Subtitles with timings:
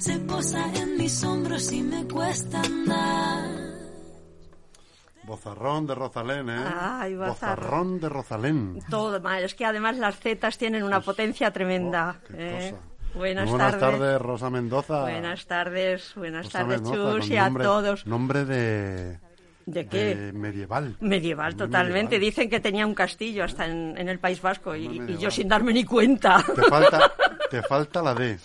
[0.00, 3.44] Se posa en mis hombros y me cuesta andar.
[5.24, 6.64] Bozarrón de Rosalén, ¿eh?
[6.78, 7.34] Ay, bozarrón.
[7.34, 8.78] Bozarrón de Rosalén.
[8.90, 9.42] Todo mal.
[9.42, 12.20] Es que además las zetas tienen una potencia tremenda.
[12.22, 12.34] Oh, qué
[12.68, 12.70] ¿eh?
[12.72, 12.82] cosa.
[13.18, 13.80] Buenas, tardes.
[13.80, 15.00] tardes, Rosa Mendoza.
[15.00, 18.06] Buenas tardes, buenas Rosa tardes, Mendoza, Chus, y a nombre- todos.
[18.06, 19.18] Nombre de,
[19.64, 20.14] ¿De qué?
[20.14, 20.96] de medieval.
[21.00, 22.16] Medieval, totalmente.
[22.16, 22.20] medieval.
[22.20, 25.72] Dicen que tenía un castillo hasta en, en el País Vasco y, yo sin darme
[25.72, 26.44] ni cuenta.
[26.54, 27.10] Te falta,
[27.50, 28.38] te falta la D.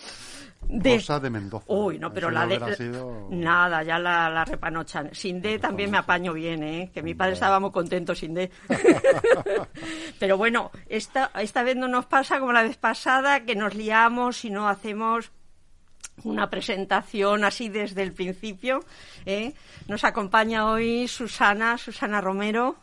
[0.67, 1.66] De- Rosa de Mendoza.
[1.67, 2.76] Uy, no, pero Eso la de...
[2.76, 5.14] sido- Nada, ya la, la repanochan.
[5.14, 6.92] Sin D también me apaño bien, ¿eh?
[6.94, 8.50] Que mi padre estaba muy contento sin D.
[10.20, 14.45] pero bueno, esta, esta vez no nos pasa como la vez pasada, que nos liamos
[14.45, 15.32] y no hacemos
[16.23, 18.84] una presentación así desde el principio.
[19.26, 19.54] ¿eh?
[19.88, 22.76] Nos acompaña hoy Susana, Susana Romero,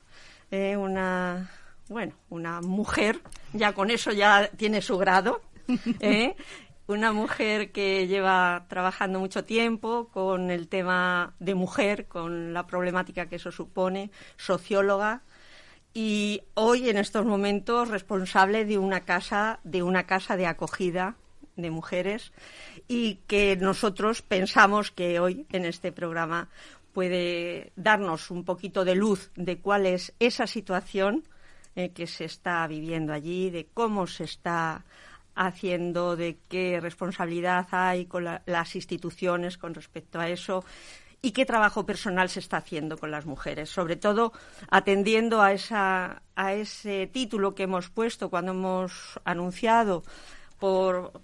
[0.50, 0.76] ¿eh?
[0.76, 1.50] una,
[1.88, 3.20] bueno, una mujer,
[3.52, 5.40] ya con eso ya tiene su grado.
[6.00, 6.34] ¿eh?
[6.88, 13.28] Una mujer que lleva trabajando mucho tiempo con el tema de mujer, con la problemática
[13.28, 15.20] que eso supone, socióloga,
[15.92, 21.16] y hoy en estos momentos responsable de una casa de una casa de acogida
[21.56, 22.32] de mujeres
[22.88, 26.48] y que nosotros pensamos que hoy en este programa
[26.94, 31.24] puede darnos un poquito de luz de cuál es esa situación
[31.76, 34.86] eh, que se está viviendo allí, de cómo se está
[35.46, 40.64] haciendo, de qué responsabilidad hay con la- las instituciones con respecto a eso
[41.20, 44.32] y qué trabajo personal se está haciendo con las mujeres, sobre todo
[44.70, 45.52] atendiendo a,
[46.52, 50.04] ese título que hemos puesto cuando hemos anunciado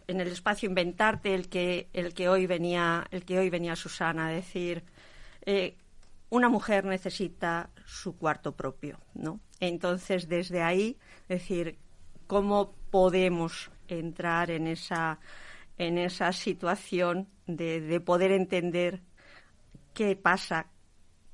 [0.06, 4.28] en el espacio Inventarte el que el que hoy venía el que hoy venía Susana
[4.28, 4.84] a decir
[5.44, 5.76] eh,
[6.30, 9.41] una mujer necesita su cuarto propio, ¿no?
[9.60, 10.97] Entonces desde ahí
[11.28, 11.78] decir
[12.26, 15.19] cómo podemos entrar en esa
[15.77, 19.03] en esa situación de, de poder entender
[19.93, 20.67] qué pasa,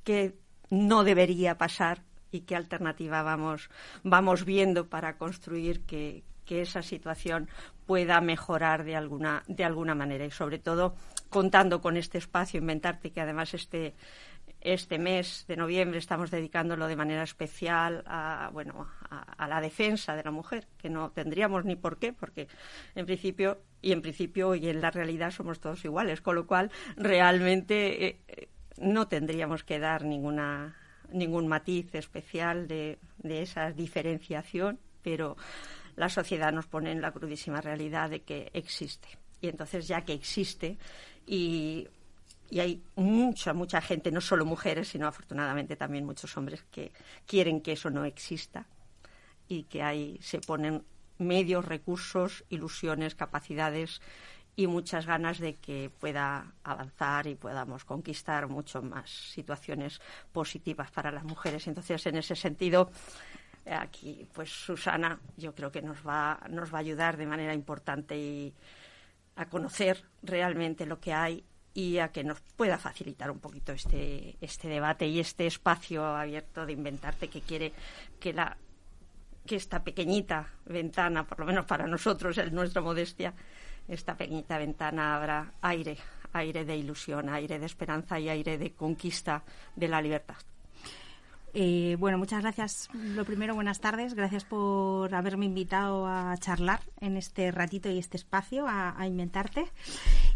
[0.03, 0.35] qué
[0.69, 3.69] no debería pasar y qué alternativa vamos,
[4.03, 7.49] vamos viendo para construir que, que esa situación
[7.85, 10.25] pueda mejorar de alguna, de alguna manera.
[10.25, 10.95] Y sobre todo
[11.29, 13.95] contando con este espacio Inventarte que además este
[14.61, 20.23] este mes de noviembre estamos dedicándolo de manera especial a bueno a, la defensa de
[20.23, 22.47] la mujer que no tendríamos ni por qué porque
[22.95, 26.71] en principio y en principio y en la realidad somos todos iguales con lo cual
[26.95, 30.77] realmente eh, eh, no tendríamos que dar ninguna
[31.11, 35.35] ningún matiz especial de, de esa diferenciación pero
[35.95, 39.19] la sociedad nos pone en la crudísima realidad de que existe.
[39.41, 40.77] Y entonces ya que existe
[41.25, 41.87] y
[42.51, 46.91] y hay mucha, mucha gente, no solo mujeres, sino afortunadamente también muchos hombres que
[47.25, 48.67] quieren que eso no exista
[49.47, 50.83] y que ahí se ponen
[51.17, 54.01] medios, recursos, ilusiones, capacidades
[54.57, 60.01] y muchas ganas de que pueda avanzar y podamos conquistar mucho más situaciones
[60.33, 61.67] positivas para las mujeres.
[61.67, 62.91] Entonces, en ese sentido,
[63.65, 68.17] aquí, pues Susana, yo creo que nos va, nos va a ayudar de manera importante
[68.17, 68.53] y
[69.37, 74.35] a conocer realmente lo que hay y a que nos pueda facilitar un poquito este,
[74.41, 77.73] este debate y este espacio abierto de inventarte que quiere
[78.19, 78.57] que la
[79.45, 83.33] que esta pequeñita ventana, por lo menos para nosotros, en nuestra modestia,
[83.87, 85.97] esta pequeñita ventana abra aire,
[86.33, 89.43] aire de ilusión, aire de esperanza y aire de conquista
[89.75, 90.35] de la libertad.
[91.53, 92.89] Eh, bueno, muchas gracias.
[92.93, 94.13] Lo primero, buenas tardes.
[94.13, 99.65] Gracias por haberme invitado a charlar en este ratito y este espacio, a, inventarte.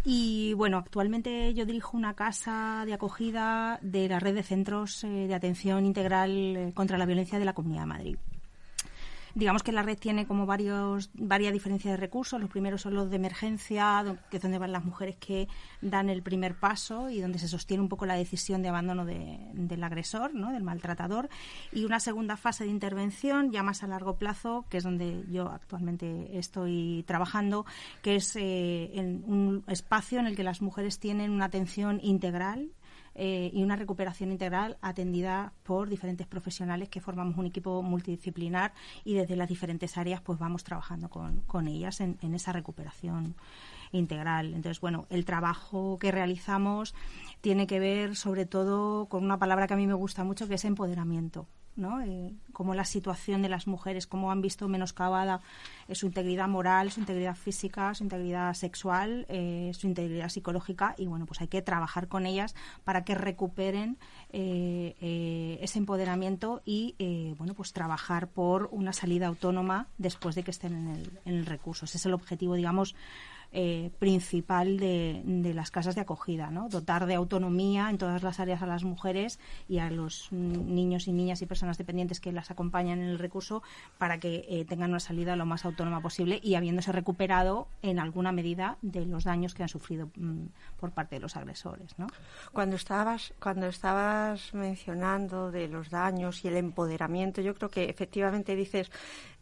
[0.04, 5.28] Y bueno, actualmente yo dirijo una casa de acogida de la red de centros eh,
[5.28, 8.18] de atención integral eh, contra la violencia de la Comunidad de Madrid.
[9.36, 12.40] Digamos que la red tiene como varios, varias diferencias de recursos.
[12.40, 15.50] Los primeros son los de emergencia, que es donde van las mujeres que
[15.82, 19.38] dan el primer paso y donde se sostiene un poco la decisión de abandono de-
[19.54, 20.54] del agresor, ¿no?
[20.54, 21.28] del maltratador.
[21.74, 25.50] Y una segunda fase de intervención, ya más a largo plazo, que es donde yo
[25.50, 27.66] actualmente estoy trabajando,
[28.02, 32.70] que es eh, en un espacio en el que las mujeres tienen una atención integral
[33.16, 38.74] eh, y una recuperación integral atendida por diferentes profesionales que formamos un equipo multidisciplinar
[39.04, 43.36] y desde las diferentes áreas pues vamos trabajando con, con ellas en, en esa recuperación
[43.92, 44.54] integral.
[44.54, 46.94] Entonces, bueno, el trabajo que realizamos
[47.42, 50.56] tiene que ver sobre todo con una palabra que a mí me gusta mucho, que
[50.56, 51.48] es empoderamiento.
[51.76, 52.02] ¿No?
[52.02, 55.42] Eh, cómo la situación de las mujeres, cómo han visto menoscabada
[55.88, 61.08] eh, su integridad moral, su integridad física, su integridad sexual, eh, su integridad psicológica y
[61.08, 63.98] bueno, pues hay que trabajar con ellas para que recuperen
[64.32, 66.96] ese empoderamiento y
[67.38, 71.46] bueno, pues trabajar por una salida autónoma después de que estén en el, en el
[71.46, 71.86] recurso.
[71.86, 72.96] Ese es el objetivo, digamos,
[73.58, 76.68] eh, principal de, las casas de acogida, ¿no?
[76.68, 81.14] Dotar de autonomía en todas las áreas a las mujeres y a los niños y
[81.14, 83.64] niñas y personas dependientes que las acompañan en el recurso
[83.98, 88.34] para que eh, tengan una salida lo más autónoma posible y habiéndose recuperado en alguna
[88.34, 90.48] medida de los daños que han sufrido mm,
[90.78, 91.96] por parte de los agresores.
[92.52, 98.54] Cuando estabas cuando estabas mencionando de los daños y el empoderamiento, yo creo que efectivamente
[98.54, 98.92] dices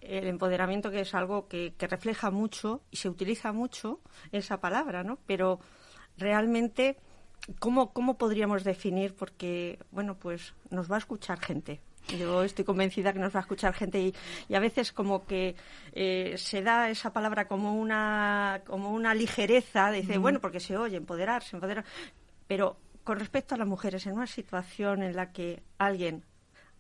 [0.08, 4.00] el empoderamiento que es algo que, refleja mucho y se utiliza mucho
[4.32, 5.20] esa palabra, ¿no?
[5.26, 5.60] Pero
[6.18, 6.98] realmente,
[7.60, 9.16] ¿cómo, ¿cómo podríamos definir?
[9.16, 11.82] Porque, bueno, pues nos va a escuchar gente.
[12.18, 14.14] Yo estoy convencida que nos va a escuchar gente y,
[14.50, 15.56] y a veces como que
[15.94, 20.98] eh, se da esa palabra como una, como una ligereza, dice, bueno, porque se oye,
[20.98, 21.86] empoderarse, empoderar.
[22.46, 26.24] Pero con respecto a las mujeres, en una situación en la que alguien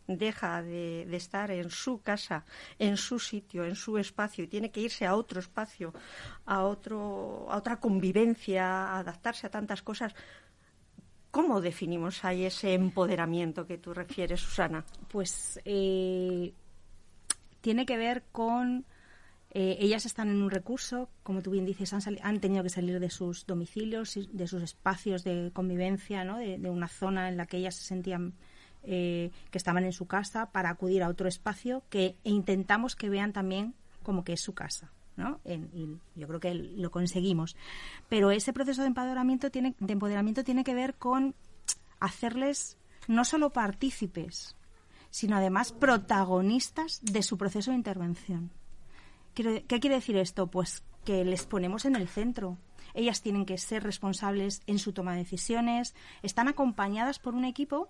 [0.08, 2.46] deja de, estar en su casa,
[2.80, 5.94] en su sitio, en su espacio y tiene que irse a otro espacio,
[6.46, 10.14] a otro, a otra convivencia, a adaptarse a tantas cosas.
[11.32, 14.86] ¿Cómo definimos ahí ese empoderamiento que tú refieres, Susana?
[15.08, 16.54] Pues eh,
[17.62, 18.86] tiene que ver con
[19.56, 23.00] eh, ellas están en un recurso, como tú bien dices, han, han, tenido que salir
[23.00, 26.40] de sus domicilios, de sus espacios de convivencia, ¿no?
[26.40, 28.34] de, una zona en la que ellas se sentían
[28.84, 33.10] eh, que estaban en su casa para acudir a otro espacio que e intentamos que
[33.10, 34.92] vean también como que es su casa.
[35.16, 35.40] ¿no?
[35.46, 37.56] y yo creo que lo conseguimos.
[38.10, 41.36] Pero ese proceso de empoderamiento tiene, de empoderamiento tiene que ver con
[42.00, 42.78] hacerles
[43.08, 44.56] no solo partícipes,
[45.12, 48.50] sino además protagonistas de su proceso de intervención.
[49.36, 50.48] ¿Qué quiere decir esto?
[50.48, 52.58] Pues que les ponemos en el centro.
[52.94, 57.90] Ellas tienen que ser responsables en su toma de decisiones, están acompañadas por un equipo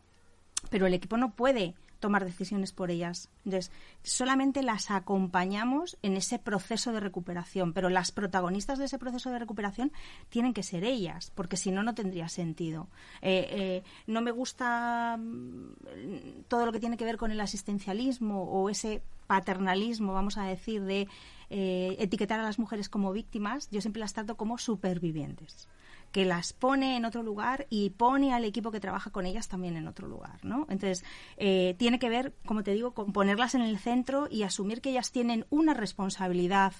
[0.70, 3.30] pero el equipo no puede tomar decisiones por ellas.
[3.46, 3.72] Entonces,
[4.02, 9.40] solamente las acompañamos en ese proceso de recuperación, pero las protagonistas de ese proceso de
[9.40, 9.94] recuperación
[10.28, 12.90] tienen que ser ellas, porque si no, no tendría sentido.
[13.22, 18.44] Eh, eh, no me gusta mm, todo lo que tiene que ver con el asistencialismo
[18.44, 21.08] o ese paternalismo, vamos a decir, de
[21.50, 25.70] eh, etiquetar a las mujeres como víctimas, yo siempre las trato como supervivientes
[26.14, 29.76] que las pone en otro lugar y pone al equipo que trabaja con ellas también
[29.76, 30.68] en otro lugar, ¿no?
[30.70, 31.04] Entonces,
[31.38, 34.92] eh, tiene que ver, como te digo, con ponerlas en el centro y asumir que
[34.92, 36.74] ellas tienen una responsabilidad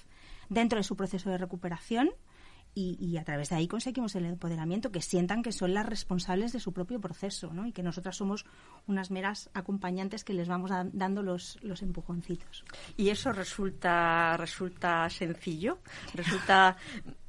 [0.48, 2.10] dentro de su proceso de recuperación
[2.76, 6.58] y, a través de ahí conseguimos el empoderamiento, que sientan que son las responsables de
[6.58, 7.66] su propio proceso, ¿no?
[7.66, 8.44] Y que nosotras somos
[8.88, 12.64] unas meras acompañantes que les vamos dando los, los empujoncitos.
[12.96, 15.78] ¿Y eso resulta, resulta sencillo?
[16.14, 16.76] Resulta...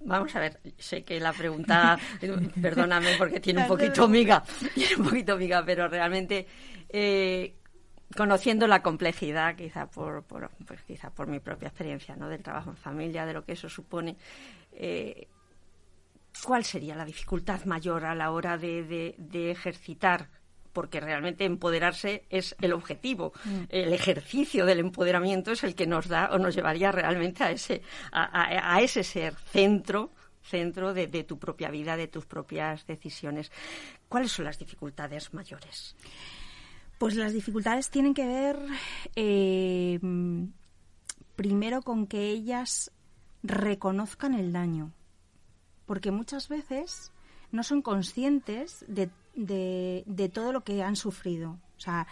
[0.07, 1.97] Vamos a ver, sé que la pregunta,
[2.61, 4.43] perdóname porque tiene un poquito miga,
[4.73, 6.47] tiene un poquito miga, pero realmente...
[6.89, 7.55] Eh,
[8.15, 12.29] conociendo la complejidad, quizá por, por pues quizá por mi propia experiencia, ¿no?
[12.29, 14.15] Del trabajo en familia, de lo que eso supone,
[14.71, 15.27] eh,
[16.43, 20.29] ¿cuál sería la dificultad mayor a la hora de, ejercitar
[20.73, 23.31] porque realmente empoderarse es el objetivo.
[23.45, 23.63] Mm.
[23.69, 27.81] El ejercicio del empoderamiento es el que nos da o nos llevaría realmente a ese,
[28.11, 30.11] a, ese ser centro
[30.41, 33.51] centro de, tu propia vida, de tus propias decisiones.
[34.09, 35.95] ¿Cuáles son las dificultades mayores?
[36.99, 38.59] Pues las dificultades tienen que ver
[39.15, 39.99] eh,
[41.35, 42.91] primero con que ellas
[43.41, 44.91] reconozcan el daño
[45.85, 47.11] porque muchas veces
[47.51, 51.57] no son conscientes de, de, todo lo que han sufrido.
[51.77, 52.07] O sea,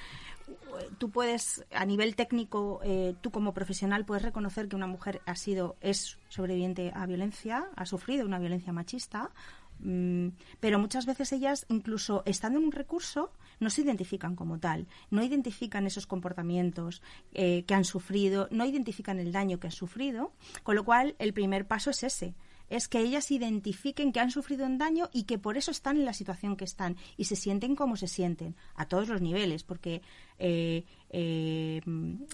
[0.98, 5.36] tú puedes, a nivel técnico, eh, tú como profesional puedes reconocer que una mujer ha
[5.36, 9.32] sido, es sobreviviente a violencia, ha sufrido una violencia machista,
[9.80, 14.88] mm, pero muchas veces ellas, incluso estando en un recurso, no se identifican como tal,
[15.10, 17.02] no identifican esos comportamientos
[17.34, 21.34] eh, que han sufrido, no identifican el daño que han sufrido, con lo cual el
[21.34, 22.36] primer paso es ese,
[22.70, 26.06] es que ellas identifiquen que han sufrido un daño y que por eso están en
[26.06, 30.02] la situación que están y se sienten como se sienten, a todos los niveles, porque
[30.40, 31.82] eh, eh,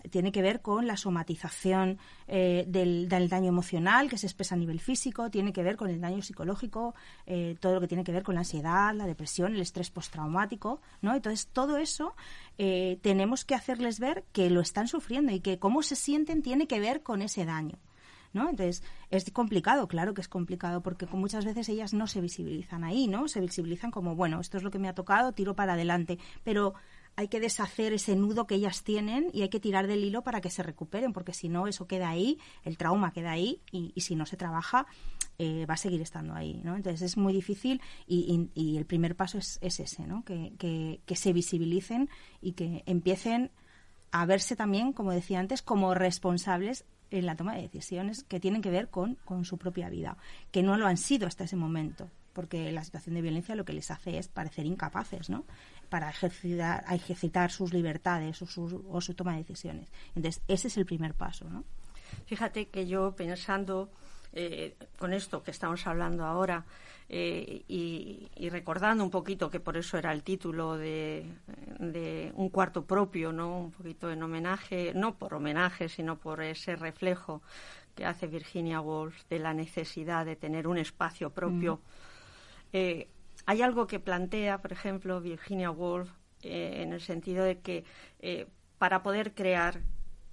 [0.10, 4.80] tiene que ver con la somatización eh, del, daño emocional que se expresa a nivel
[4.80, 6.96] físico, tiene que ver con el daño psicológico,
[7.60, 11.14] todo lo que tiene que ver con la ansiedad, la depresión, el estrés postraumático, ¿no?
[11.14, 12.16] Entonces, todo eso
[12.58, 16.80] tenemos que hacerles ver que lo están sufriendo y que cómo se sienten tiene que
[16.80, 17.78] ver con ese daño.
[18.34, 18.50] ¿No?
[18.50, 23.08] Entonces, es complicado, claro que es complicado, porque muchas veces ellas no se visibilizan ahí,
[23.08, 23.28] ¿no?
[23.28, 26.74] Se visibilizan como, bueno, esto es lo que me ha tocado, tiro para adelante, pero
[27.16, 30.42] hay que deshacer ese nudo que ellas tienen y hay que tirar del hilo para
[30.42, 34.16] que se recuperen, porque si no, eso queda ahí, el trauma queda ahí y, si
[34.16, 34.88] no se trabaja,
[35.38, 36.76] eh, va a seguir estando ahí, ¿no?
[36.76, 40.24] Entonces es muy difícil y, el primer paso es, ese, ¿no?
[40.24, 42.10] Que, que se visibilicen
[42.42, 43.52] y que empiecen
[44.12, 48.62] a verse también, como decía antes, como responsables en la toma de decisiones que tienen
[48.62, 50.18] que ver con, con su propia vida,
[50.52, 53.74] que no lo han sido hasta ese momento, porque la situación de violencia lo que
[53.74, 55.46] les hace es parecer incapaces, ¿no?
[55.90, 59.88] Para ejercitar, ejercitar sus libertades o su, o su toma de decisiones.
[60.16, 61.64] Entonces, ese es el primer paso, ¿no?
[62.26, 63.92] Fíjate que yo pensando
[64.32, 66.64] eh, con esto que estamos hablando ahora
[67.08, 71.26] eh, y, recordando un poquito que por eso era el título de,
[72.36, 73.60] un cuarto propio, ¿no?
[73.60, 77.42] Un poquito en homenaje, no por homenaje, sino por ese reflejo
[77.96, 81.78] que hace Virginia Woolf de la necesidad de tener un espacio propio.
[81.78, 81.80] Mm.
[82.74, 83.08] Eh,
[83.48, 86.12] hay algo que plantea, por ejemplo, Virginia Woolf
[86.44, 87.84] en el sentido de que
[88.78, 89.82] para poder crear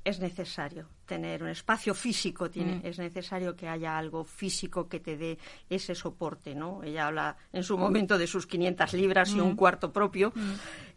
[0.07, 2.87] es necesario tener un espacio físico, tiene, mm.
[2.87, 5.37] es necesario que haya algo físico que te dé
[5.69, 6.85] ese soporte, ¿no?
[6.85, 9.57] Ella habla en su momento de sus 500 libras y un mm.
[9.57, 10.53] cuarto propio mm.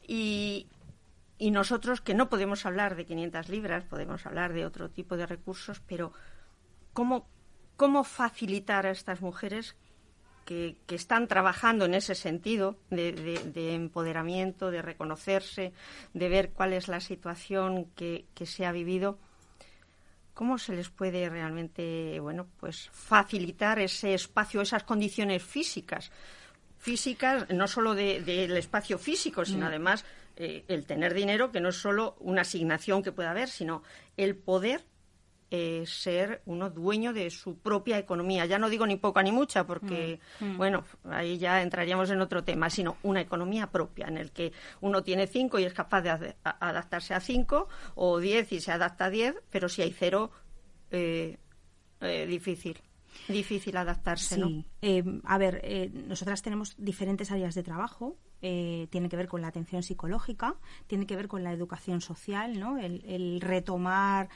[0.08, 0.68] y,
[1.40, 5.26] y nosotros que no podemos hablar de 500 libras, podemos hablar de otro tipo de
[5.26, 6.14] recursos, pero
[6.94, 7.28] ¿cómo,
[7.78, 9.76] cómo facilitar a estas mujeres
[10.50, 15.74] que, están trabajando en ese sentido de, empoderamiento, de reconocerse,
[16.16, 19.20] de ver cuál es la situación que, se ha vivido,
[20.34, 26.12] ¿cómo se les puede realmente, bueno, pues facilitar ese espacio, esas condiciones físicas?
[26.80, 29.68] Físicas, no solo del espacio físico, sino mm.
[29.68, 30.04] además
[30.36, 33.84] eh, el tener dinero, que no es solo una asignación que pueda haber, sino
[34.18, 34.84] el poder
[35.52, 38.46] eh, ser uno dueño de su propia economía.
[38.46, 40.58] Ya no digo ni poca ni mucha, porque, mm, mm.
[40.58, 45.02] bueno, ahí ya entraríamos en otro tema, sino una economía propia, en el que uno
[45.02, 49.10] tiene cinco y es capaz de adaptarse a cinco, o diez y se adapta a
[49.10, 50.30] diez, pero si hay cero,
[50.92, 51.40] eh,
[52.02, 52.80] eh, difícil.
[53.28, 54.66] Difícil adaptarse, sí.
[55.24, 58.18] a ver, nosotras tenemos diferentes áreas de trabajo.
[58.40, 62.78] tiene que ver con la atención psicológica, tiene que ver con la educación social, ¿no?
[62.78, 64.30] el retomar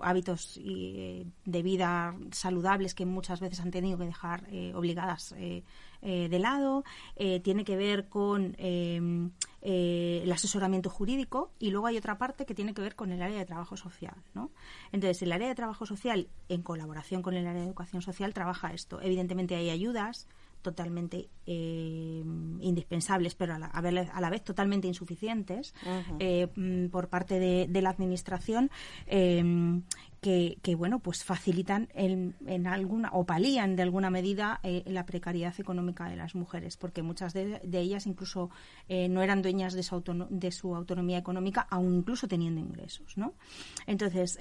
[0.00, 5.62] hábitos eh, de vida saludables que muchas veces han tenido que dejar eh, obligadas eh,
[6.02, 6.82] de lado,
[7.44, 12.82] tiene que ver con el asesoramiento jurídico y luego hay otra parte que tiene que
[12.82, 14.16] ver con el área de trabajo social.
[14.34, 14.50] ¿no?
[14.90, 18.72] Entonces, el área de trabajo social, en colaboración con el área de educación social, trabaja
[18.72, 19.00] esto.
[19.00, 20.26] Evidentemente hay ayudas,
[20.62, 22.22] totalmente eh,
[22.60, 25.74] indispensables, pero a la, a la, vez totalmente insuficientes
[26.18, 28.70] eh, mm, por parte de, la administración.
[29.06, 29.82] Em,
[30.20, 35.04] que, que, bueno pues facilitan en, en, alguna o palían de alguna medida eh, la
[35.04, 38.48] precariedad económica de las mujeres porque muchas de, ellas incluso
[38.88, 40.00] no eran dueñas de su,
[40.30, 43.34] de su autonomía económica aun incluso teniendo ingresos no
[43.88, 44.38] entonces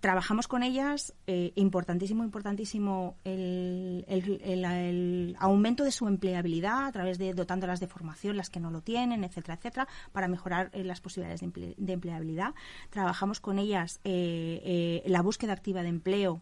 [0.00, 7.34] trabajamos con ellas, eh, importantísimo, importantísimo el, el, aumento de su empleabilidad a través de
[7.34, 11.40] dotándolas de formación, las que no lo tienen, etcétera, etcétera, para mejorar eh, las posibilidades
[11.40, 12.54] de, empleabilidad.
[12.90, 16.40] Trabajamos con ellas eh, la búsqueda activa de empleo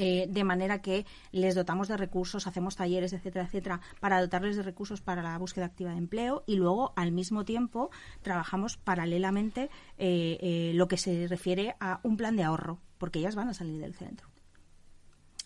[0.00, 4.62] eh, de manera que les dotamos de recursos, hacemos talleres, etcétera, etcétera, para dotarles de
[4.62, 7.90] recursos para la búsqueda activa de empleo y luego, al mismo tiempo,
[8.22, 13.34] trabajamos paralelamente eh, eh, lo que se refiere a un plan de ahorro, porque ellas
[13.34, 14.28] van a salir del centro.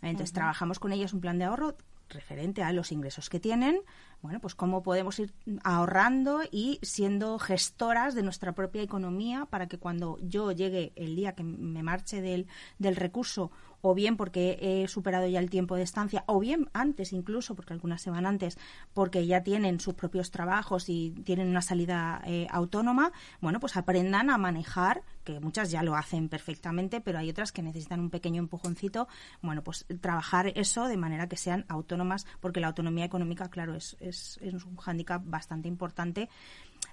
[0.02, 1.76] Entonces, trabajamos con ellas un plan de ahorro
[2.12, 3.80] referente a los ingresos que tienen,
[4.20, 5.32] bueno, pues cómo podemos ir
[5.64, 11.34] ahorrando y siendo gestoras de nuestra propia economía para que cuando yo llegue el día
[11.34, 12.46] que me marche del,
[12.78, 13.50] del recurso
[13.82, 17.74] o bien porque he superado ya el tiempo de estancia, o bien antes incluso, porque
[17.74, 18.56] algunas se van antes,
[18.94, 24.30] porque ya tienen sus propios trabajos y tienen una salida eh, autónoma, bueno, pues aprendan
[24.30, 28.40] a manejar, que muchas ya lo hacen perfectamente, pero hay otras que necesitan un pequeño
[28.40, 29.08] empujoncito,
[29.42, 33.96] bueno, pues trabajar eso de manera que sean autónomas, porque la autonomía económica, claro, es,
[34.00, 36.28] es, es un hándicap bastante importante,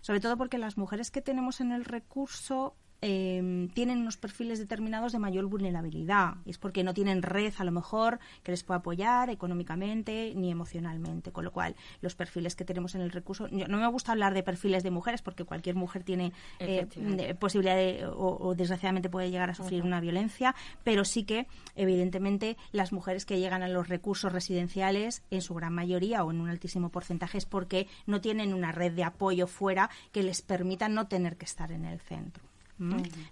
[0.01, 5.11] sobre todo porque las mujeres que tenemos en el recurso eh, tienen unos perfiles determinados
[5.11, 6.35] de mayor vulnerabilidad.
[6.45, 11.31] Es porque no tienen red, a lo mejor, que les pueda apoyar económicamente ni emocionalmente.
[11.31, 13.47] Con lo cual, los perfiles que tenemos en el recurso.
[13.49, 18.05] no me gusta hablar de perfiles de mujeres porque cualquier mujer tiene eh, posibilidad de,
[18.05, 23.39] o, desgraciadamente puede llegar a sufrir una violencia, pero sí que, evidentemente, las mujeres que
[23.39, 27.45] llegan a los recursos residenciales, en su gran mayoría o en un altísimo porcentaje, es
[27.45, 31.71] porque no tienen una red de apoyo fuera que les permita no tener que estar
[31.71, 32.48] en el centro.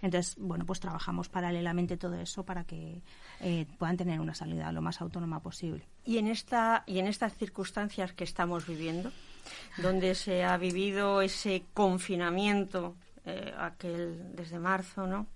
[0.01, 3.01] Entonces, bueno, pues trabajamos paralelamente todo eso para que
[3.39, 5.87] eh, puedan tener una salida lo más autónoma posible.
[6.05, 9.11] Y en esta y en estas circunstancias que estamos viviendo,
[9.77, 15.27] donde se ha vivido ese confinamiento eh, aquel desde marzo, ¿no?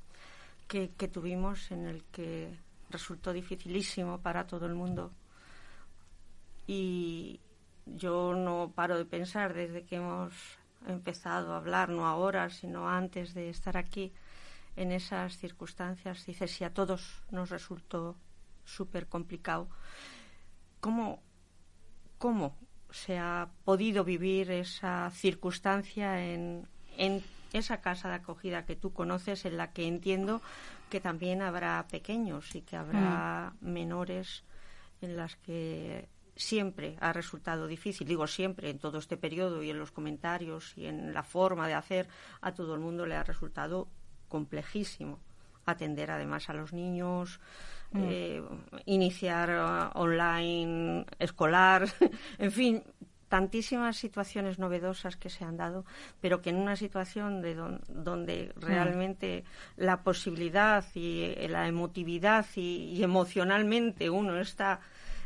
[0.67, 2.53] Que, que tuvimos en el que
[2.89, 5.11] resultó dificilísimo para todo el mundo.
[6.67, 7.39] Y
[7.85, 10.33] yo no paro de pensar desde que hemos
[10.87, 14.13] empezado a hablar, no ahora, sino antes de estar aquí,
[14.75, 16.25] en esas circunstancias.
[16.25, 18.15] Dice, si a todos nos resultó
[18.63, 19.67] súper complicado,
[20.79, 21.21] ¿cómo,
[22.17, 22.57] ¿cómo
[22.89, 27.23] se ha podido vivir esa circunstancia en, en
[27.53, 30.41] esa casa de acogida que tú conoces, en la que entiendo
[30.89, 33.71] que también habrá pequeños y que habrá mm.
[33.71, 34.43] menores
[35.01, 36.07] en las que
[36.41, 40.87] siempre ha resultado difícil, digo siempre, en todo este periodo y en los comentarios y
[40.87, 42.07] en la forma de hacer,
[42.41, 43.87] a todo el mundo le ha resultado
[44.27, 45.19] complejísimo
[45.65, 47.39] atender además a los niños,
[47.91, 47.99] mm.
[48.03, 48.43] eh,
[48.85, 51.87] iniciar uh, online escolar,
[52.39, 52.83] en fin,
[53.29, 55.85] tantísimas situaciones novedosas que se han dado,
[56.19, 58.59] pero que en una situación de donde mm.
[58.59, 59.43] realmente
[59.77, 64.81] la posibilidad y eh, la emotividad y emocionalmente uno está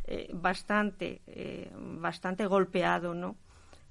[0.07, 3.35] eh, bastante, eh, bastante golpeado, ¿no?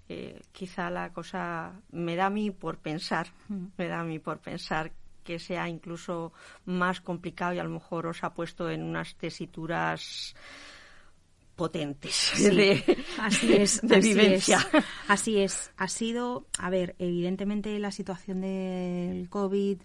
[0.08, 3.66] Eh, quizá la cosa me da a mí por pensar, mm.
[3.76, 4.92] me da a mí por pensar
[5.24, 6.32] que sea incluso
[6.66, 10.34] más complicado y a lo mejor os ha puesto en unas tesituras
[11.56, 14.58] potentes de, así es, de vivencia.
[15.08, 15.72] así es.
[15.76, 19.78] Ha sido, a ver, evidentemente la situación del COVID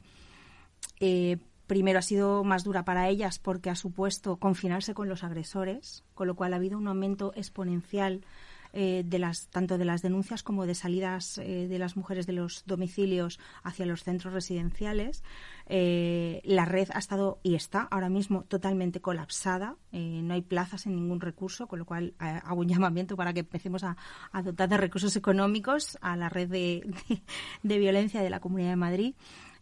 [0.99, 1.37] eh,
[1.69, 6.27] primero ha sido más dura para ellas porque ha supuesto confinarse con los agresores, con
[6.27, 8.25] lo cual ha habido un aumento exponencial
[8.73, 12.33] eh, de las tanto de las denuncias como de salidas eh, de las mujeres de
[12.33, 15.23] los domicilios hacia los centros residenciales.
[15.67, 19.75] Eh, la red ha estado y está ahora mismo totalmente colapsada.
[19.91, 23.83] no hay plazas en ningún recurso, con lo cual hago un llamamiento para que empecemos
[23.83, 23.95] a,
[24.43, 29.15] dotar de recursos económicos a la red de violencia de la Comunidad de Madrid.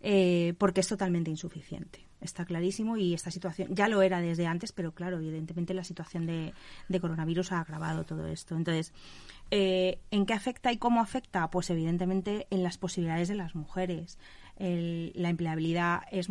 [0.10, 2.08] Eh, porque es totalmente insuficiente.
[2.22, 6.26] Está clarísimo y esta situación ya lo era desde antes, pero claro, evidentemente la situación
[6.26, 6.54] de,
[7.02, 8.56] coronavirus ha agravado todo esto.
[8.56, 8.94] Entonces,
[9.52, 11.52] eh, ¿en qué afecta y cómo afecta?
[11.52, 14.18] Pues evidentemente en las posibilidades de las mujeres.
[14.58, 16.30] la empleabilidad es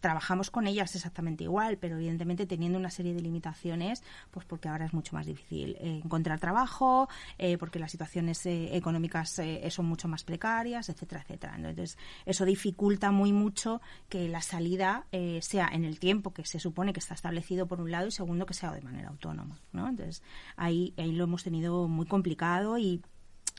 [0.00, 4.86] trabajamos con ellas exactamente igual, pero evidentemente teniendo una serie de limitaciones, pues porque ahora
[4.86, 7.08] es mucho más difícil eh, encontrar trabajo,
[7.38, 11.54] eh, porque las situaciones eh, económicas son mucho más precarias, etcétera, etcétera.
[11.56, 15.06] Entonces, eso dificulta muy mucho que la salida
[15.40, 18.46] sea en el tiempo que se supone que está establecido por un lado y segundo
[18.46, 19.88] que sea de manera autónoma, ¿no?
[19.88, 20.22] Entonces,
[20.56, 23.02] ahí, ahí lo hemos tenido muy complicado y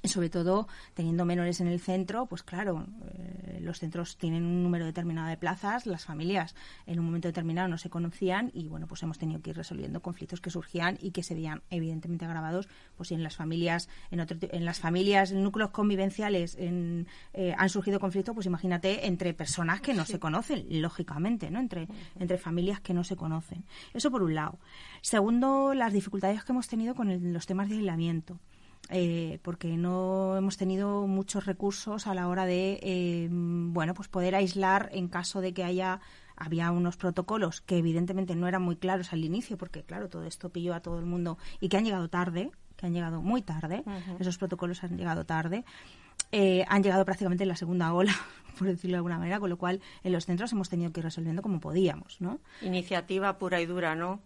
[0.08, 4.86] sobre todo teniendo menores en el centro, pues claro, eh, los centros tienen un número
[4.86, 9.04] determinado de plazas, las familias en un momento determinado no se conocían y bueno, pues
[9.04, 13.12] hemos tenido que ir resolviendo conflictos que surgían y que se veían evidentemente agravados, pues
[13.12, 18.34] en las familias, en, otro, en las familias, núcleos convivenciales en, eh, han surgido conflictos,
[18.34, 21.60] pues imagínate entre personas que no se conocen, lógicamente, ¿no?
[21.60, 21.88] Entre,
[22.20, 23.66] entre familias que no se conocen.
[23.94, 24.60] Eso por un lado.
[25.02, 28.40] Segundo, las dificultades que hemos tenido con los temas de aislamiento.
[28.92, 34.36] Eh, porque no hemos tenido muchos recursos a la hora de eh, bueno pues poder
[34.36, 36.02] aislar en caso de que haya
[36.36, 40.50] había unos protocolos que evidentemente no eran muy claros al inicio porque claro todo esto
[40.50, 43.84] pilló a todo el mundo y que han llegado tarde que han llegado muy tarde
[44.20, 45.66] esos protocolos han llegado tarde
[46.32, 48.14] eh, han llegado prácticamente en la segunda ola,
[48.60, 51.06] por decirlo de alguna manera, con lo cual en los centros hemos tenido que ir
[51.06, 52.40] resolviendo como podíamos, ¿no?
[52.62, 54.20] Iniciativa pura y dura, ¿no?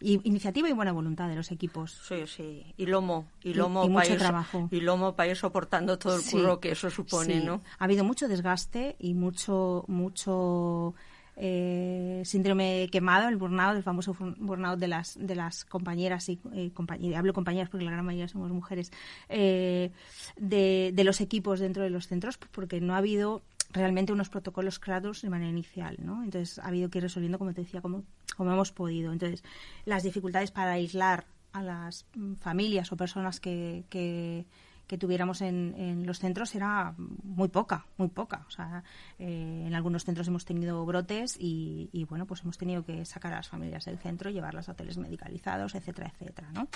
[0.00, 2.00] Y iniciativa y buena voluntad de los equipos.
[2.06, 2.74] Sí, sí.
[2.76, 4.68] Y lomo, y lomo y, mucho ir, trabajo.
[4.70, 7.62] Y lomo para ir soportando todo el curro que eso supone, ¿no?
[7.78, 10.94] Ha habido mucho desgaste y mucho, mucho
[11.40, 16.72] eh, síndrome quemado, el burnout, el famoso burnout de las, de las compañeras y eh,
[17.16, 18.90] hablo compañeras porque la gran mayoría somos mujeres,
[19.28, 19.92] eh,
[20.36, 24.78] de, de los equipos dentro de los centros, porque no ha habido realmente unos protocolos
[24.78, 26.22] claros de manera inicial, ¿no?
[26.24, 28.04] Entonces ha habido que ir resolviendo, como te decía, como,
[28.36, 29.12] como hemos podido.
[29.12, 29.42] Entonces,
[29.84, 34.46] las dificultades para aislar a las mm, familias o personas que, que,
[34.88, 38.44] que tuviéramos en, en, los centros era muy poca, muy poca.
[38.48, 38.82] O sea,
[39.18, 43.32] eh, en algunos centros hemos tenido brotes y, y, bueno, pues hemos tenido que sacar
[43.34, 46.68] a las familias del centro, llevarlas a hoteles medicalizados, etcétera, etcétera, ¿no?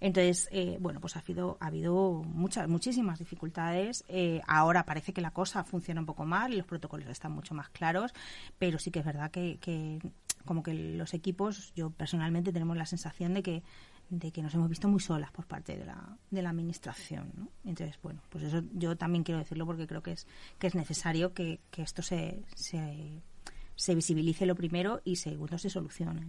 [0.00, 4.04] Entonces, eh, bueno, pues ha habido, ha habido muchas, muchísimas dificultades.
[4.08, 7.68] Eh, ahora parece que la cosa funciona un poco y los protocolos están mucho más
[7.70, 8.12] claros,
[8.58, 9.98] pero sí que es verdad que, que
[10.44, 13.62] como que los equipos, yo personalmente tenemos la sensación de que
[14.10, 17.32] de que nos hemos visto muy solas por parte de la, de la administración.
[17.36, 17.48] ¿no?
[17.64, 20.26] Entonces, bueno, pues eso yo también quiero decirlo porque creo que es,
[20.58, 26.26] que es necesario que, que esto se, se, visibilice lo primero y segundo se solucione.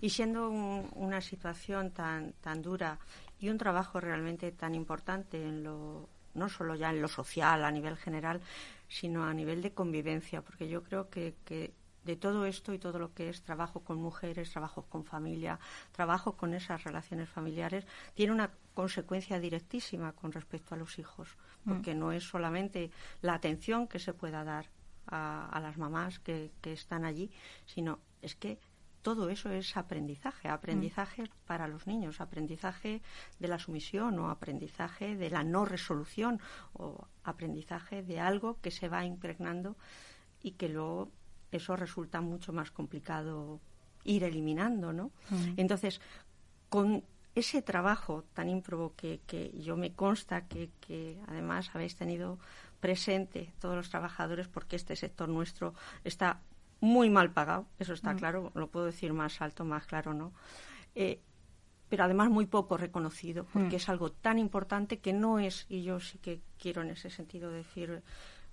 [0.00, 2.98] Y siendo un, una situación tan, tan dura
[3.38, 7.70] y un trabajo realmente tan importante en lo no solo ya en lo social a
[7.70, 8.40] nivel general,
[8.88, 12.98] sino a nivel de convivencia, porque yo creo que, que de todo esto y todo
[12.98, 15.58] lo que es trabajo con mujeres, trabajo con familia,
[15.92, 21.94] trabajo con esas relaciones familiares, tiene una consecuencia directísima con respecto a los hijos, porque
[21.94, 21.98] mm.
[21.98, 24.66] no es solamente la atención que se pueda dar
[25.06, 27.30] a, a las mamás que, que, están allí,
[27.66, 28.58] sino es que
[29.02, 31.28] todo eso es aprendizaje, aprendizaje mm.
[31.46, 33.02] para los niños, aprendizaje
[33.38, 36.40] de la sumisión o aprendizaje de la no resolución
[36.72, 39.76] o aprendizaje de algo que se va impregnando
[40.40, 41.10] y que luego
[41.52, 43.60] eso resulta mucho más complicado
[44.04, 45.12] ir eliminando, ¿no?
[45.30, 45.54] Mm.
[45.58, 46.00] Entonces,
[46.68, 52.38] con ese trabajo tan ímprobo que, que yo me consta que, que, además habéis tenido
[52.80, 56.40] presente todos los trabajadores porque este sector nuestro está
[56.80, 58.18] muy mal pagado, eso está mm.
[58.18, 60.32] claro, lo puedo decir más alto, más claro, ¿no?
[60.94, 61.20] Eh,
[61.88, 63.80] pero además muy poco reconocido, porque mm.
[63.80, 67.50] es algo tan importante que no es, y yo sí que quiero en ese sentido
[67.50, 68.02] decir,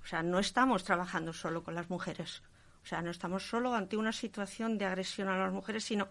[0.03, 2.43] o sea, no estamos trabajando solo con las mujeres,
[2.83, 6.09] o sea, no estamos solo ante una situación de agresión a las mujeres, sino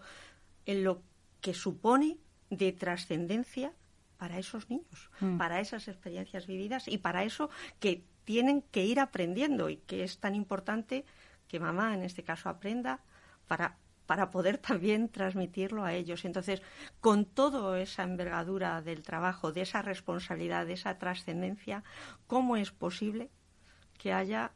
[0.65, 1.01] en lo
[1.41, 2.17] que supone
[2.49, 3.73] de trascendencia
[4.17, 5.37] para esos niños, mm.
[5.37, 10.19] para esas experiencias vividas y para eso que tienen que ir aprendiendo y que es
[10.19, 11.05] tan importante
[11.47, 12.99] que mamá en este caso aprenda
[13.47, 13.77] para
[14.09, 16.25] para poder también transmitirlo a ellos.
[16.25, 16.63] Entonces,
[16.99, 21.83] con toda esa envergadura del trabajo, de esa responsabilidad, de esa trascendencia,
[22.25, 23.29] ¿cómo es posible
[23.99, 24.51] que haya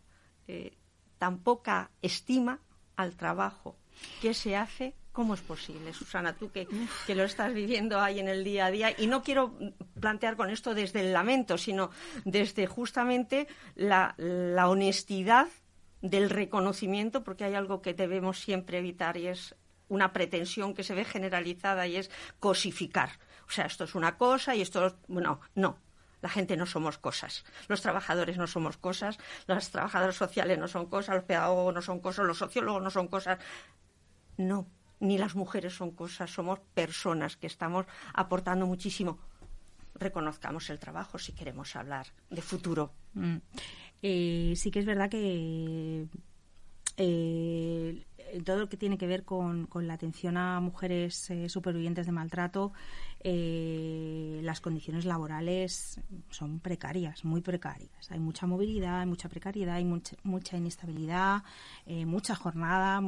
[0.48, 0.76] eh,
[1.24, 2.60] tan poca estima
[2.98, 3.78] al trabajo
[4.22, 6.68] que se hace ¿Cómo es posible, Susana, tú que,
[7.06, 8.96] que, lo estás viviendo ahí en el día a día?
[8.98, 9.56] Y no quiero
[10.02, 11.92] plantear con esto desde el lamento, sino
[12.26, 15.48] desde justamente la, la honestidad
[16.02, 19.56] del reconocimiento, porque hay algo que debemos siempre evitar y es
[19.88, 22.10] una pretensión que se ve generalizada y es
[22.40, 23.12] cosificar.
[23.48, 25.78] O sea, esto es una cosa y esto, bueno, no.
[26.24, 27.44] La gente no somos cosas.
[27.68, 29.18] Los trabajadores no somos cosas.
[29.46, 31.16] Los trabajadores sociales no son cosas.
[31.16, 32.26] Los pedagogos no son cosas.
[32.26, 33.40] Los sociólogos no son cosas.
[34.38, 34.66] No,
[35.02, 36.32] ni las mujeres son cosas.
[36.32, 39.20] Somos personas que estamos aportando muchísimo.
[39.96, 42.94] Reconozcamos el trabajo si queremos hablar de futuro.
[43.16, 43.38] Mm.
[44.02, 46.08] Eh, sí que es verdad que
[46.96, 48.06] eh,
[48.42, 52.12] todo lo que tiene que ver con, con la atención a mujeres eh, supervivientes de
[52.12, 52.74] maltrato,
[53.20, 58.12] eh, las condiciones laborales son precarias, muy precarias.
[58.12, 61.44] Hay mucha movilidad, hay mucha precariedad, hay mucha, mucha inestabilidad,
[61.86, 63.02] eh, mucha jornada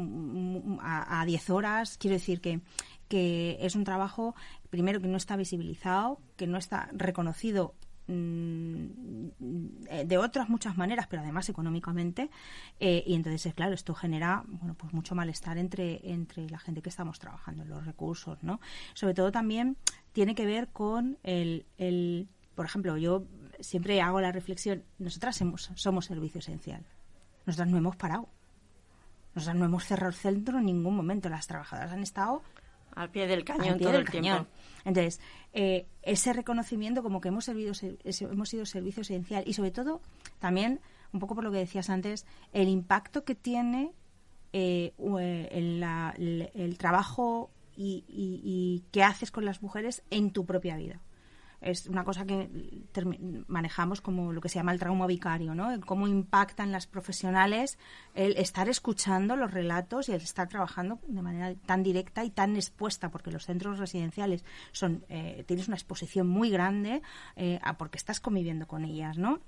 [0.81, 1.97] a 10 horas.
[1.97, 2.61] Quiero decir que,
[3.07, 4.35] que es un trabajo,
[4.69, 7.73] primero, que no está visibilizado, que no está reconocido
[8.07, 12.29] de otras muchas maneras, pero además económicamente.
[12.79, 16.89] Eh, y entonces, claro, esto genera bueno, pues mucho malestar entre, entre la gente que
[16.89, 18.41] estamos trabajando en los recursos.
[18.43, 18.59] ¿no?
[18.93, 19.77] Sobre todo también
[20.13, 23.25] tiene que ver con el, el por ejemplo, yo
[23.59, 26.85] siempre hago la reflexión, nosotras somos, somos servicio esencial.
[27.45, 28.29] Nosotras no hemos parado.
[29.35, 31.29] Nosotras no hemos cerrado el centro en ningún momento.
[31.29, 32.41] Las trabajadoras han estado
[32.95, 34.47] al pie del cañón todo el tiempo.
[34.83, 35.19] Entonces,
[35.53, 40.01] eh, ese reconocimiento como que hemos, servido, hemos sido servicio esencial y sobre todo
[40.39, 40.79] también,
[41.11, 43.91] un poco por lo que decías antes, el impacto que tiene
[44.53, 50.77] eh, el, el, trabajo y, y, y que haces con las mujeres en tu propia
[50.77, 51.01] vida
[51.61, 52.49] es una cosa que
[53.47, 55.69] manejamos como lo que se llama el trauma vicario, ¿no?
[55.81, 57.77] cómo impactan las profesionales
[58.13, 62.55] el estar escuchando los relatos y el estar trabajando de manera tan directa y tan
[62.55, 67.01] expuesta, porque los centros residenciales son eh, tienes una exposición muy grande
[67.35, 69.41] eh, porque estás conviviendo con ellas, ¿no?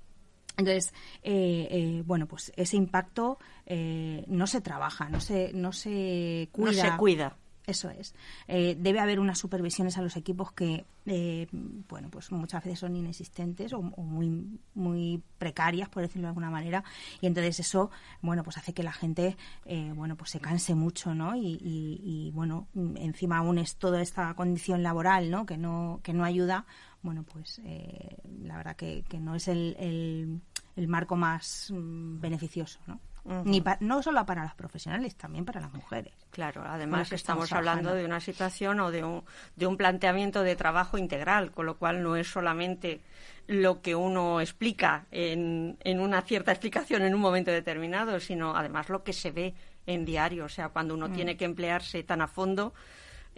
[0.58, 0.92] Entonces,
[1.22, 6.84] eh, eh, bueno, pues ese impacto eh, no se trabaja, no se, no se cuida.
[6.84, 7.36] No se cuida.
[7.68, 8.14] Eso es.
[8.46, 12.96] Eh, debe haber unas supervisiones a los equipos que, eh, bueno, pues muchas veces son
[12.96, 16.82] inexistentes o, muy, muy precarias, por decirlo de alguna manera.
[17.20, 17.90] Y entonces eso,
[18.22, 21.36] bueno, pues hace que la gente, eh, bueno, pues se canse mucho, ¿no?
[21.36, 25.44] Y, y, y, bueno, encima aún es toda esta condición laboral, ¿no?
[25.44, 26.64] Que no, que no ayuda,
[27.02, 30.40] bueno, pues eh, la verdad que, que no es el, el,
[30.74, 32.98] el marco más mm, beneficioso, ¿no?
[33.44, 36.12] Ni pa- no solo para las profesionales, también para las mujeres.
[36.30, 39.22] Claro, además estamos estamos hablando de una situación o de un,
[39.56, 43.00] de un planteamiento de trabajo integral, con lo cual no es solamente
[43.46, 48.88] lo que uno explica en, en una cierta explicación en un momento determinado, sino además
[48.88, 49.54] lo que se ve
[49.86, 50.44] en diario.
[50.44, 52.74] O sea, cuando uno tiene que emplearse tan a fondo,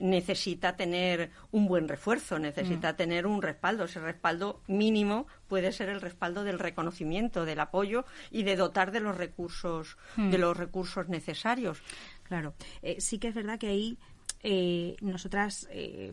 [0.00, 3.84] necesita tener un buen refuerzo, necesita tener un respaldo.
[3.84, 9.00] Ese respaldo mínimo puede ser el respaldo del reconocimiento, del apoyo y de dotar de
[9.00, 11.82] los recursos, de los recursos necesarios.
[12.24, 13.98] Claro, Eh, sí que es verdad que ahí
[14.42, 16.12] eh, nosotras, eh,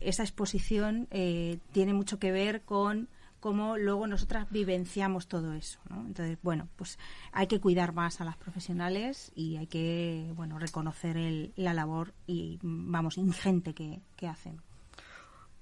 [0.00, 3.08] esa exposición eh, tiene mucho que ver con
[3.40, 5.78] cómo luego nosotras vivenciamos todo eso.
[5.88, 6.00] ¿no?
[6.06, 6.98] Entonces, bueno, pues
[7.32, 12.14] hay que cuidar más a las profesionales y hay que, bueno, reconocer el- la labor
[12.26, 14.60] y, vamos, ingente que, que hacen.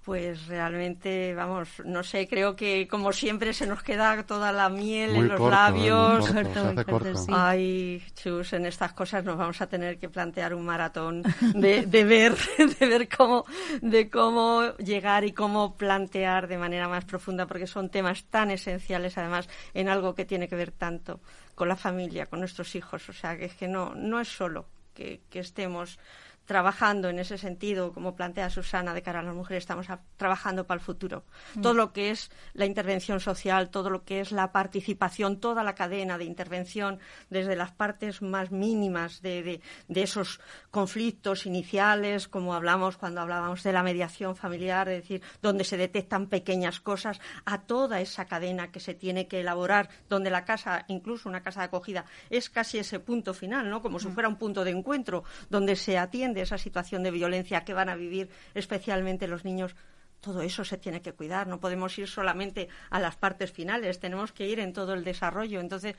[0.07, 5.17] Pues realmente, vamos, no sé, creo que como siempre se nos queda toda la miel
[5.17, 5.99] Muy en los corto, ¿eh?
[5.99, 6.17] Muy labios.
[6.17, 7.17] corto, Corto, se muy hace corto, corto.
[7.17, 7.35] sí.
[7.35, 12.05] Ay, chus, en estas cosas nos vamos a tener que plantear un maratón de, de
[12.05, 12.37] ver,
[12.79, 13.45] de ver cómo,
[13.83, 19.19] de cómo llegar y cómo plantear de manera más profunda, porque son temas tan esenciales,
[19.19, 21.21] además, en algo que tiene que ver tanto
[21.57, 23.09] con la familia, con nuestros hijos.
[23.09, 25.99] O sea, que es que no, no es solo que, que estemos
[26.47, 30.67] trabajando en ese sentido, como plantea Susana, de cara a las mujeres, estamos a- trabajando
[30.67, 31.25] para el futuro.
[31.61, 35.75] Todo lo que es la intervención social, todo lo que es la participación, toda la
[35.75, 36.99] cadena de intervención,
[37.31, 43.63] desde las partes más mínimas de, de- de esos conflictos iniciales, como hablamos cuando hablábamos
[43.63, 48.71] de la mediación familiar, es decir, donde se detectan pequeñas cosas, a toda esa cadena
[48.71, 52.79] que se tiene que elaborar, donde la casa, incluso una casa de acogida, es casi
[52.79, 53.83] ese punto final, ¿no?
[53.83, 57.75] Como si fuera un punto de encuentro, donde se atiende esa situación de violencia que
[57.75, 59.75] van a vivir especialmente los niños.
[60.21, 64.33] Todo eso se tiene que cuidar, no podemos ir solamente a las partes finales, tenemos
[64.33, 65.61] que ir en todo el desarrollo.
[65.61, 65.95] Entonces,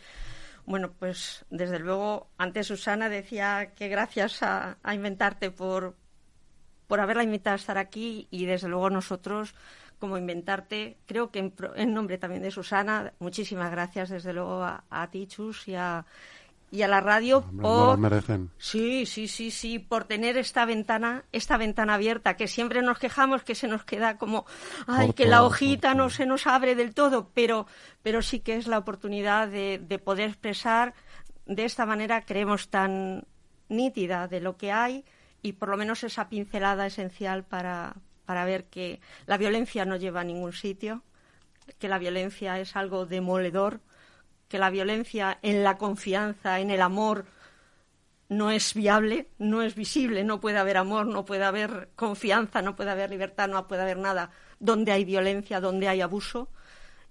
[0.65, 5.95] bueno, pues desde luego, antes Susana decía que gracias a, a Inventarte por,
[6.87, 9.53] por haberla invitado a estar aquí y desde luego nosotros
[9.99, 15.09] como Inventarte, creo que en, nombre también de Susana, muchísimas gracias desde luego a, a
[15.09, 16.05] ti, Chus, y a,
[16.69, 17.97] y a la radio Hombre, no por...
[17.97, 18.49] merecen.
[18.57, 23.43] Sí, sí, sí, sí, por tener esta ventana, esta ventana abierta, que siempre nos quejamos
[23.43, 24.45] que se nos queda como,
[24.85, 27.67] ay, que la hojita no se nos abre del todo, pero,
[28.03, 30.93] pero sí que es la oportunidad de, de poder expresar
[31.45, 33.25] de esta manera, creemos, tan
[33.69, 35.05] nítida de lo que hay
[35.41, 40.21] y por lo menos esa pincelada esencial para, para ver que la violencia no lleva
[40.21, 41.03] a ningún sitio,
[41.79, 43.81] que la violencia es algo demoledor,
[44.47, 47.25] que la violencia en la confianza, en el amor,
[48.29, 52.75] no es viable, no es visible, no puede haber amor, no puede haber confianza, no
[52.75, 56.49] puede haber libertad, no puede haber nada donde hay violencia, donde hay abuso.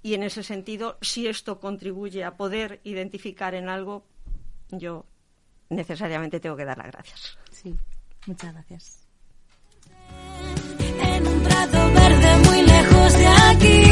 [0.02, 4.04] Y en ese sentido, si esto contribuye a poder identificar en algo,
[4.70, 5.06] yo
[5.70, 7.38] necesariamente tengo que dar las gracias.
[7.50, 7.74] Sí,
[8.26, 9.06] muchas gracias.
[11.00, 13.85] En un prado verde muy lejos de aquí.